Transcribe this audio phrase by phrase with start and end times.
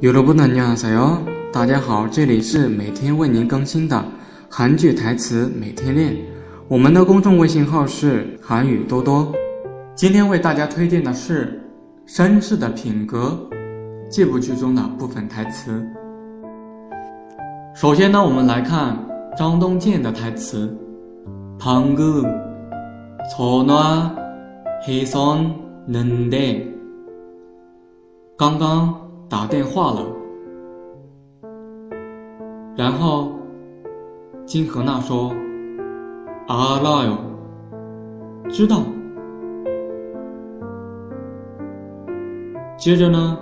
[0.00, 1.16] 有的不能念啥哟！
[1.50, 4.04] 大家好，这里是每天为您更新的
[4.50, 6.14] 韩剧台词，每天练。
[6.68, 9.32] 我们的公众微信号是韩语多多。
[9.94, 11.58] 今天为大家推荐的是
[12.14, 13.38] 《绅士的品格》
[14.12, 15.82] 这部剧中的部分台词。
[17.74, 18.98] 首先呢，我们来看
[19.34, 20.76] 张东健的台词
[21.58, 22.22] ：“潘哥，
[23.34, 24.14] 坐那，
[24.86, 25.42] 还算
[25.86, 26.38] 冷淡。
[28.36, 28.94] 刚刚。”
[29.28, 30.06] 打电话了，
[32.76, 33.32] 然后
[34.44, 35.34] 金荷娜说
[36.46, 37.18] ：“阿나 요。
[38.48, 38.80] 知道。”
[42.78, 43.36] 接着呢，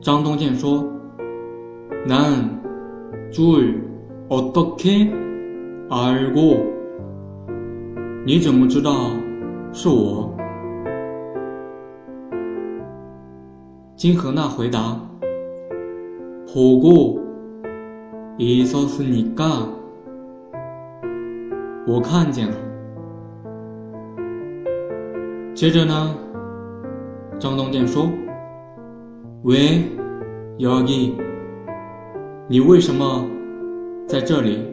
[0.00, 0.84] 张东健说
[2.04, 2.42] ：“난
[3.30, 3.74] 줄
[4.28, 5.08] 어떻게
[5.88, 6.58] 알 고？
[8.26, 8.92] 你怎么知道
[9.72, 10.32] 是我？”
[14.04, 14.98] 金河娜回答
[16.44, 17.20] ：“보고
[18.36, 19.64] 있었으니 까，
[21.86, 22.54] 我看见了。”
[25.54, 26.16] 接着呢，
[27.38, 28.10] 张东健说
[29.46, 29.84] ：“喂，
[30.58, 31.12] 여 기，
[32.48, 33.24] 你为什么
[34.08, 34.64] 在这里？”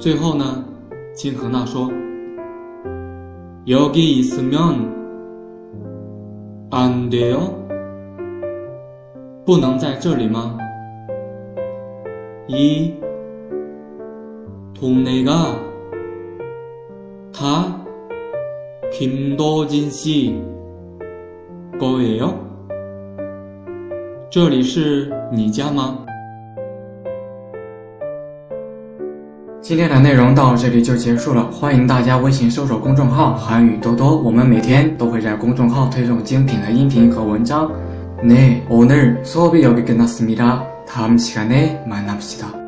[0.00, 0.64] 最后呢，
[1.14, 1.88] 金河娜说
[3.66, 4.78] ：“여기있으 면。
[6.70, 7.50] ”안돼 요，
[9.46, 10.58] 不能在这里吗？
[12.46, 12.92] 이
[14.74, 15.54] 동네가
[17.32, 17.72] 다
[18.92, 20.34] 김도진씨
[21.80, 22.34] 거예 요，
[24.30, 26.04] 这里是你家吗？
[29.60, 37.68] 今天的内容到这里就结束了，欢迎大家微信搜索公众号“韩语多多”，我们每天都会在公众号推送精品的音频和文章。
[38.22, 42.67] 네오늘수업이여기끝났습니다다음시간에만납시다